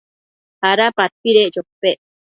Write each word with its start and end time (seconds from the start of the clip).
¿ada 0.69 0.85
padpedec 0.97 1.49
chopec? 1.53 1.97